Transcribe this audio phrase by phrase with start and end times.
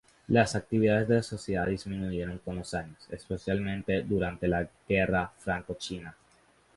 [0.27, 6.17] Las actividades de la sociedad disminuyeron con los años, especialmente durante la guerra franco-china.